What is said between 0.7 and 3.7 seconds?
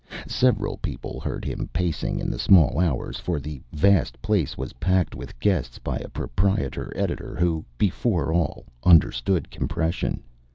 people heard him pacing in the small hours for the